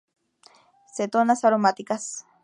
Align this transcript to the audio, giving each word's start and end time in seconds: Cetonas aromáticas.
Cetonas 0.95 1.43
aromáticas. 1.45 2.25